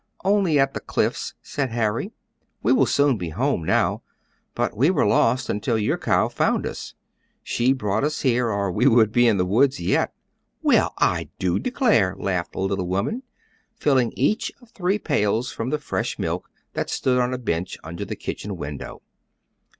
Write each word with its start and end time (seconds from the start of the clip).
"Only 0.25 0.57
at 0.57 0.73
the 0.73 0.79
Cliffs," 0.79 1.35
said 1.43 1.69
Harry. 1.69 2.11
"We 2.63 2.73
will 2.73 2.87
soon 2.87 3.19
he 3.19 3.29
home 3.29 3.63
now. 3.63 4.01
But 4.55 4.75
we 4.75 4.89
were 4.89 5.05
lost 5.05 5.47
until 5.47 5.77
your 5.77 5.99
cow 5.99 6.27
found 6.27 6.65
us. 6.65 6.95
She 7.43 7.71
brought 7.71 8.03
us 8.03 8.21
here, 8.21 8.49
or 8.49 8.71
we 8.71 8.87
would 8.87 9.11
be 9.11 9.27
in 9.27 9.37
the 9.37 9.45
woods 9.45 9.79
yet." 9.79 10.11
"Well, 10.63 10.95
I 10.97 11.29
do 11.37 11.59
declare!" 11.59 12.15
laughed 12.17 12.53
the 12.53 12.61
little 12.61 12.87
woman, 12.87 13.21
filling 13.75 14.11
each 14.15 14.51
of 14.59 14.71
three 14.71 14.97
pails 14.97 15.51
from 15.51 15.69
the 15.69 15.77
fresh 15.77 16.17
milk, 16.17 16.49
that 16.73 16.89
stood 16.89 17.19
on 17.19 17.31
a 17.31 17.37
bench, 17.37 17.77
under 17.83 18.03
the 18.03 18.15
kitchen 18.15 18.57
window. 18.57 19.03